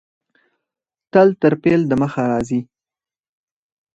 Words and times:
تل 1.11 1.27
تر 1.41 1.53
فعل 1.61 1.81
د 1.87 1.91
مخه 2.01 2.21
راځي. 2.31 2.59